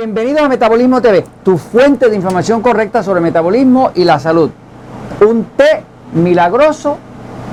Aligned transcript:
Bienvenidos 0.00 0.40
a 0.40 0.48
Metabolismo 0.48 1.02
TV, 1.02 1.26
tu 1.44 1.58
fuente 1.58 2.08
de 2.08 2.16
información 2.16 2.62
correcta 2.62 3.02
sobre 3.02 3.20
metabolismo 3.20 3.90
y 3.94 4.04
la 4.04 4.18
salud. 4.18 4.48
Un 5.20 5.44
té 5.54 5.82
milagroso 6.14 6.96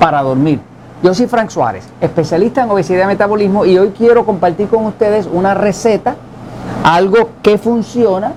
para 0.00 0.22
dormir. 0.22 0.58
Yo 1.02 1.12
soy 1.12 1.26
Frank 1.26 1.50
Suárez, 1.50 1.86
especialista 2.00 2.62
en 2.62 2.70
obesidad 2.70 3.04
y 3.04 3.08
metabolismo 3.08 3.66
y 3.66 3.76
hoy 3.76 3.90
quiero 3.90 4.24
compartir 4.24 4.68
con 4.68 4.86
ustedes 4.86 5.28
una 5.30 5.52
receta, 5.52 6.16
algo 6.84 7.32
que 7.42 7.58
funciona, 7.58 8.32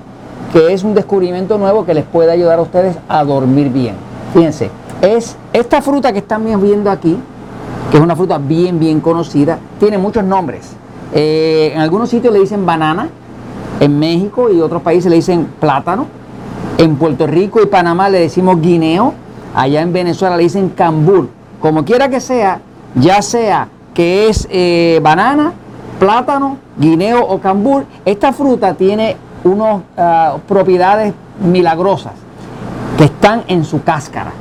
que 0.52 0.74
es 0.74 0.84
un 0.84 0.94
descubrimiento 0.94 1.58
nuevo 1.58 1.86
que 1.86 1.94
les 1.94 2.04
puede 2.04 2.34
ayudar 2.34 2.60
a 2.60 2.64
ustedes 2.64 2.98
a 3.08 3.24
dormir 3.24 3.70
bien. 3.70 3.96
Fíjense, 4.34 4.72
es 5.02 5.38
esta 5.54 5.82
fruta 5.82 6.12
que 6.12 6.20
están 6.20 6.44
viendo 6.44 6.92
aquí, 6.92 7.18
que 7.90 7.96
es 7.96 8.04
una 8.04 8.18
fruta 8.18 8.38
bien, 8.40 8.78
bien 8.78 9.00
conocida, 9.00 9.58
tiene 9.80 9.98
muchos 9.98 10.26
nombres. 10.26 10.74
Eh, 11.14 11.72
en 11.74 11.80
algunos 11.80 12.10
sitios 12.10 12.34
le 12.34 12.42
dicen 12.42 12.66
banana, 12.66 13.08
en 13.82 13.98
México 13.98 14.50
y 14.52 14.62
otros 14.62 14.84
países 14.84 15.10
le 15.10 15.18
dicen 15.18 15.48
plátano, 15.60 16.06
en 16.78 16.96
Puerto 16.96 17.26
Rico 17.26 17.62
y 17.62 17.66
Panamá 17.66 18.10
le 18.10 18.20
decimos 18.20 18.62
guineo, 18.62 19.14
allá 19.56 19.82
en 19.82 19.92
Venezuela 19.92 20.38
le 20.38 20.44
dicen 20.44 20.70
cambur. 20.70 21.28
Como 21.60 21.84
quiera 21.84 22.08
que 22.08 22.22
sea, 22.22 22.62
ya 22.96 23.22
sea 23.24 23.68
que 23.96 24.30
es 24.30 24.48
eh, 24.52 25.00
banana, 25.02 25.54
plátano, 26.00 26.58
guineo 26.78 27.26
o 27.26 27.40
cambur, 27.40 27.86
esta 28.06 28.32
fruta 28.34 28.76
tiene 28.76 29.18
unas 29.44 29.82
ah, 29.98 30.38
propiedades 30.48 31.14
milagrosas 31.44 32.14
que 32.98 33.06
están 33.06 33.44
en 33.48 33.66
su 33.66 33.84
cáscara. 33.84 34.32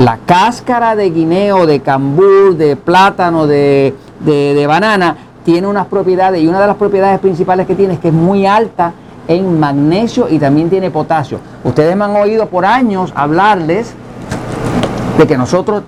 La 0.00 0.18
cáscara 0.26 0.96
de 0.96 1.10
guineo, 1.10 1.66
de 1.66 1.80
cambur, 1.80 2.56
de 2.56 2.74
plátano, 2.74 3.46
de, 3.46 3.94
de, 4.20 4.66
banana, 4.66 5.16
tiene 5.44 5.66
unas 5.66 5.86
propiedades 5.86 6.42
y 6.42 6.46
una 6.46 6.60
de 6.60 6.66
las 6.66 6.76
propiedades 6.76 7.18
principales 7.20 7.66
que 7.66 7.74
tiene 7.74 7.94
es 7.94 8.00
que 8.00 8.08
es 8.08 8.14
muy 8.14 8.46
alta 8.46 8.92
en 9.28 9.58
magnesio 9.58 10.28
y 10.28 10.38
también 10.38 10.68
tiene 10.68 10.90
potasio. 10.90 11.38
Ustedes 11.64 11.96
me 11.96 12.04
han 12.04 12.16
oído 12.16 12.46
por 12.46 12.64
años 12.64 13.12
hablarles 13.14 13.94
de 15.18 15.26
que 15.26 15.36
nosotros 15.36 15.82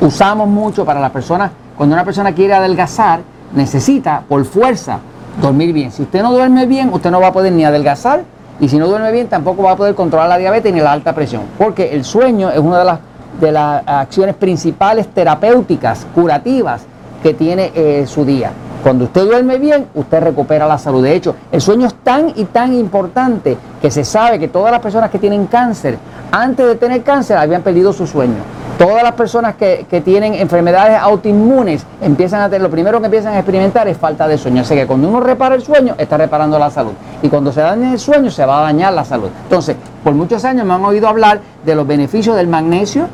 usamos 0.00 0.48
mucho 0.48 0.84
para 0.84 1.00
las 1.00 1.10
personas, 1.10 1.50
cuando 1.76 1.94
una 1.94 2.04
persona 2.04 2.32
quiere 2.32 2.54
adelgazar, 2.54 3.20
necesita 3.54 4.22
por 4.28 4.44
fuerza 4.44 4.98
dormir 5.40 5.72
bien. 5.72 5.90
Si 5.92 6.02
usted 6.02 6.22
no 6.22 6.32
duerme 6.32 6.66
bien, 6.66 6.92
usted 6.92 7.10
no 7.10 7.20
va 7.20 7.28
a 7.28 7.32
poder 7.32 7.52
ni 7.52 7.64
adelgazar 7.64 8.24
y 8.60 8.68
si 8.68 8.78
no 8.78 8.88
duerme 8.88 9.12
bien 9.12 9.28
tampoco 9.28 9.62
va 9.62 9.72
a 9.72 9.76
poder 9.76 9.94
controlar 9.94 10.28
la 10.28 10.38
diabetes 10.38 10.72
ni 10.72 10.80
la 10.80 10.92
alta 10.92 11.14
presión, 11.14 11.42
porque 11.58 11.94
el 11.94 12.04
sueño 12.04 12.50
es 12.50 12.58
una 12.58 12.78
de 12.78 12.84
las, 12.84 12.98
de 13.40 13.52
las 13.52 13.82
acciones 13.86 14.34
principales 14.34 15.08
terapéuticas, 15.08 16.06
curativas 16.14 16.82
que 17.22 17.34
tiene 17.34 17.72
eh, 17.74 18.04
su 18.06 18.24
día. 18.24 18.50
Cuando 18.82 19.04
usted 19.04 19.24
duerme 19.24 19.58
bien, 19.58 19.86
usted 19.94 20.20
recupera 20.20 20.66
la 20.66 20.78
salud. 20.78 21.02
De 21.02 21.14
hecho, 21.14 21.34
el 21.50 21.60
sueño 21.60 21.86
es 21.86 21.94
tan 21.94 22.32
y 22.36 22.44
tan 22.44 22.72
importante 22.72 23.56
que 23.80 23.90
se 23.90 24.04
sabe 24.04 24.38
que 24.38 24.48
todas 24.48 24.70
las 24.70 24.80
personas 24.80 25.10
que 25.10 25.18
tienen 25.18 25.46
cáncer, 25.46 25.98
antes 26.30 26.66
de 26.66 26.76
tener 26.76 27.02
cáncer, 27.02 27.36
habían 27.36 27.62
perdido 27.62 27.92
su 27.92 28.06
sueño. 28.06 28.42
Todas 28.78 29.02
las 29.02 29.12
personas 29.12 29.54
que, 29.54 29.86
tienen 30.04 30.34
enfermedades 30.34 30.98
autoinmunes 31.00 31.86
empiezan 32.02 32.42
a 32.42 32.50
tener, 32.50 32.60
lo 32.60 32.70
primero 32.70 33.00
que 33.00 33.06
empiezan 33.06 33.32
a 33.32 33.38
experimentar 33.38 33.88
es 33.88 33.96
falta 33.96 34.28
de 34.28 34.36
sueño. 34.36 34.60
Así 34.60 34.74
que 34.74 34.86
cuando 34.86 35.08
uno 35.08 35.20
repara 35.20 35.54
el 35.54 35.62
sueño, 35.62 35.94
está 35.96 36.18
reparando 36.18 36.58
la 36.58 36.70
salud. 36.70 36.92
Y 37.22 37.28
cuando 37.28 37.52
se 37.52 37.62
daña 37.62 37.92
el 37.92 37.98
sueño, 37.98 38.30
se 38.30 38.44
va 38.44 38.58
a 38.58 38.62
dañar 38.64 38.92
la 38.92 39.04
salud. 39.04 39.30
Entonces, 39.44 39.76
por 40.04 40.12
muchos 40.12 40.44
años 40.44 40.66
me 40.66 40.74
han 40.74 40.84
oído 40.84 41.08
hablar 41.08 41.40
de 41.64 41.74
los 41.74 41.86
beneficios 41.86 42.36
del 42.36 42.48
magnesio, 42.48 43.08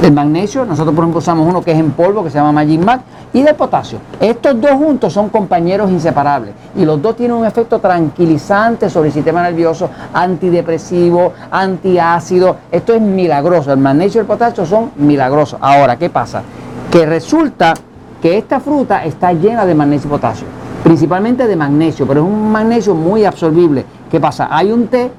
del 0.00 0.12
magnesio, 0.12 0.64
nosotros 0.64 0.94
por 0.94 1.04
ejemplo 1.04 1.18
usamos 1.18 1.46
uno 1.46 1.62
que 1.62 1.72
es 1.72 1.78
en 1.78 1.90
polvo, 1.90 2.24
que 2.24 2.30
se 2.30 2.38
llama 2.38 2.52
Magic 2.52 2.82
Mac, 2.82 3.02
y 3.32 3.42
del 3.42 3.54
potasio. 3.54 3.98
Estos 4.18 4.60
dos 4.60 4.72
juntos 4.72 5.12
son 5.12 5.28
compañeros 5.28 5.90
inseparables 5.90 6.54
y 6.76 6.84
los 6.84 7.00
dos 7.00 7.16
tienen 7.16 7.36
un 7.36 7.46
efecto 7.46 7.78
tranquilizante 7.78 8.88
sobre 8.88 9.08
el 9.08 9.14
sistema 9.14 9.42
nervioso, 9.42 9.90
antidepresivo, 10.12 11.32
antiácido. 11.50 12.56
Esto 12.72 12.94
es 12.94 13.00
milagroso. 13.00 13.72
El 13.72 13.78
magnesio 13.78 14.20
y 14.20 14.22
el 14.22 14.26
potasio 14.26 14.64
son 14.66 14.90
milagrosos. 14.96 15.58
Ahora, 15.62 15.96
¿qué 15.96 16.10
pasa? 16.10 16.42
Que 16.90 17.06
resulta 17.06 17.74
que 18.20 18.38
esta 18.38 18.60
fruta 18.60 19.04
está 19.04 19.32
llena 19.32 19.64
de 19.64 19.74
magnesio 19.74 20.08
y 20.08 20.10
potasio, 20.10 20.46
principalmente 20.82 21.46
de 21.46 21.56
magnesio, 21.56 22.06
pero 22.06 22.20
es 22.20 22.26
un 22.26 22.50
magnesio 22.50 22.94
muy 22.94 23.24
absorbible. 23.24 23.84
¿Qué 24.10 24.18
pasa? 24.18 24.48
Hay 24.50 24.72
un 24.72 24.88
té 24.88 25.10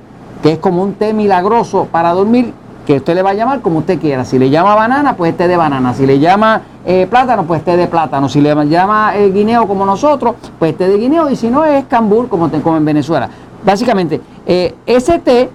que 0.44 0.54
es 0.54 0.60
como 0.60 0.82
un 0.84 0.96
té 0.96 1.14
milagroso 1.14 1.88
para 1.92 2.12
dormir 2.14 2.54
que 2.92 2.98
usted 2.98 3.16
le 3.16 3.22
va 3.22 3.30
a 3.30 3.34
llamar 3.34 3.62
como 3.62 3.80
usted 3.80 4.00
quiera. 4.00 4.26
Si 4.26 4.38
le 4.38 4.50
llama 4.50 4.76
banana, 4.76 5.16
pues 5.16 5.32
esté 5.32 5.48
de 5.48 5.56
banana. 5.56 5.94
Si 5.94 6.06
le 6.06 6.20
llama 6.20 6.62
eh, 6.86 7.08
plátano, 7.10 7.46
pues 7.46 7.60
esté 7.60 7.78
de 7.78 7.88
plátano. 7.88 8.28
Si 8.28 8.42
le 8.42 8.54
llama 8.68 9.16
eh, 9.16 9.32
guineo 9.32 9.66
como 9.66 9.86
nosotros, 9.86 10.36
pues 10.60 10.74
esté 10.74 10.90
de 10.90 10.98
guineo. 10.98 11.30
Y 11.30 11.38
si 11.38 11.50
no, 11.50 11.64
es 11.64 11.86
cambur 11.86 12.28
como, 12.28 12.50
como 12.50 12.76
en 12.76 12.84
Venezuela. 12.84 13.30
Básicamente, 13.64 14.20
eh, 14.46 14.76
ese 14.86 15.20
té, 15.20 15.50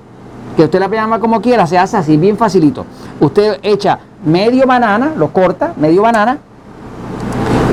que 0.56 0.64
usted 0.64 0.80
le 0.80 0.88
llama 0.88 1.20
como 1.20 1.42
quiera, 1.42 1.66
se 1.66 1.76
hace 1.76 1.98
así, 1.98 2.16
bien 2.16 2.38
facilito. 2.38 2.86
Usted 3.20 3.58
echa 3.62 3.98
medio 4.24 4.66
banana, 4.66 5.12
lo 5.14 5.30
corta, 5.30 5.74
medio 5.76 6.02
banana. 6.02 6.38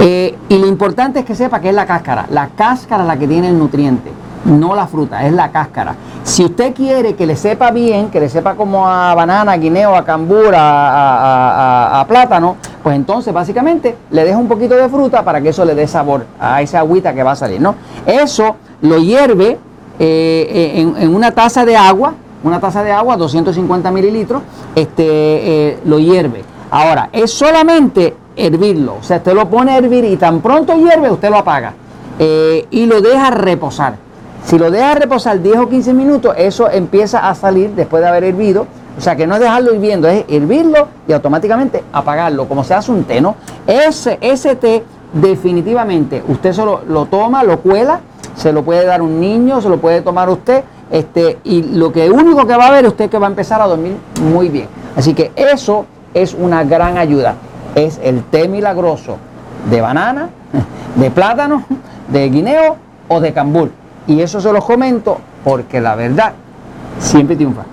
y 0.02 0.58
lo 0.58 0.68
importante 0.68 1.20
es 1.20 1.26
que 1.26 1.36
sepa 1.36 1.62
que 1.62 1.70
es 1.70 1.76
la 1.76 1.86
cáscara. 1.86 2.26
La 2.30 2.50
cáscara 2.50 3.04
es 3.04 3.08
la 3.08 3.18
que 3.18 3.28
tiene 3.30 3.48
el 3.48 3.58
nutriente 3.58 4.12
no 4.46 4.76
la 4.76 4.88
fruta, 4.88 5.26
es 5.26 5.34
la 5.34 5.52
cáscara. 5.52 5.96
Si 6.24 6.44
usted 6.46 6.74
quiere 6.74 7.16
que 7.16 7.26
le 7.26 7.36
sepa 7.36 7.72
bien, 7.72 8.10
que 8.10 8.20
le 8.20 8.30
sepa 8.30 8.56
como 8.56 8.88
a 8.88 9.14
banana, 9.16 9.56
guineo, 9.58 9.96
a 9.96 10.04
cambur, 10.04 10.54
a, 10.56 12.06
plátano, 12.08 12.58
pues 12.82 12.96
entonces 12.96 13.34
básicamente 13.34 13.96
le 14.12 14.24
deja 14.24 14.38
un 14.38 14.48
poquito 14.48 14.76
de 14.76 14.90
fruta 14.90 15.24
para 15.24 15.42
que 15.42 15.50
eso 15.50 15.64
le 15.64 15.74
dé 15.74 15.88
sabor 15.88 16.26
a 16.40 16.62
esa 16.62 16.80
agüita 16.80 17.14
que 17.14 17.24
va 17.24 17.32
a 17.32 17.36
salir, 17.36 17.62
¿no? 17.62 17.76
Eso 18.06 18.58
lo 18.82 18.98
hierve 18.98 19.58
eh, 20.00 20.94
en, 20.98 21.16
una 21.16 21.32
taza 21.32 21.66
de 21.66 21.78
agua, 21.78 22.14
una 22.44 22.60
taza 22.60 22.84
de 22.84 22.92
agua, 22.92 23.16
250 23.16 23.92
mililitros, 23.92 24.42
este, 24.76 25.04
eh, 25.06 25.80
lo 25.86 26.00
hierve. 26.00 26.44
Ahora, 26.72 27.10
es 27.14 27.32
solamente 27.32 28.16
hervirlo, 28.36 28.96
o 29.00 29.04
sea, 29.04 29.18
usted 29.18 29.34
lo 29.34 29.50
pone 29.50 29.72
a 29.72 29.78
hervir 29.78 30.04
y 30.06 30.18
tan 30.18 30.42
pronto 30.42 30.76
hierve, 30.76 31.12
usted 31.12 31.30
lo 31.30 31.38
apaga 31.38 31.74
eh, 32.20 32.68
y 32.72 32.86
lo 32.86 33.02
deja 33.02 33.30
reposar. 33.30 34.03
Si 34.46 34.58
lo 34.58 34.70
deja 34.70 34.96
reposar 34.96 35.42
10 35.42 35.58
o 35.58 35.70
15 35.70 35.94
minutos, 35.94 36.36
eso 36.38 36.70
empieza 36.70 37.30
a 37.30 37.36
salir 37.36 37.72
después 37.72 38.02
de 38.04 38.10
haber 38.10 38.26
hervido. 38.26 38.68
O 38.98 39.02
sea 39.02 39.16
que 39.16 39.26
no 39.26 39.36
es 39.36 39.42
dejarlo 39.42 39.74
hirviendo, 39.74 40.08
es 40.08 40.26
hervirlo 40.28 40.88
y 41.08 41.14
automáticamente 41.14 41.84
apagarlo, 41.92 42.48
como 42.48 42.64
se 42.64 42.76
hace 42.76 42.92
un 42.92 43.06
té, 43.06 43.22
¿no? 43.22 43.36
Ese, 43.66 44.20
ese 44.22 44.56
té 44.56 44.84
definitivamente 45.14 46.24
usted 46.28 46.54
solo 46.54 46.82
lo 46.88 47.06
toma, 47.06 47.44
lo 47.44 47.60
cuela, 47.60 48.02
se 48.36 48.52
lo 48.52 48.64
puede 48.64 48.86
dar 48.86 49.02
un 49.02 49.20
niño, 49.20 49.62
se 49.62 49.70
lo 49.70 49.78
puede 49.78 50.02
tomar 50.02 50.30
usted, 50.30 50.64
este, 50.92 51.40
y 51.44 51.64
lo 51.64 51.92
que 51.92 52.10
único 52.10 52.46
que 52.46 52.56
va 52.56 52.68
a 52.68 52.72
ver 52.72 52.86
es 52.86 52.92
usted 52.92 53.10
que 53.10 53.18
va 53.18 53.28
a 53.28 53.30
empezar 53.30 53.62
a 53.62 53.68
dormir 53.68 53.96
muy 54.22 54.50
bien. 54.50 54.68
Así 54.96 55.14
que 55.14 55.32
eso 55.36 55.86
es 56.14 56.36
una 56.36 56.64
gran 56.64 56.98
ayuda. 56.98 57.36
Es 57.74 58.00
el 58.04 58.24
té 58.24 58.48
milagroso 58.48 59.18
de 59.72 59.82
banana, 59.82 60.30
de 60.96 61.10
plátano, 61.10 61.64
de 62.10 62.30
guineo 62.30 62.76
o 63.08 63.20
de 63.20 63.34
cambur. 63.34 63.72
Y 64.08 64.22
eso 64.22 64.42
se 64.42 64.52
los 64.52 64.66
comento 64.66 65.20
porque 65.44 65.80
la 65.80 65.96
verdad 65.96 66.34
siempre 67.00 67.36
triunfa. 67.36 67.66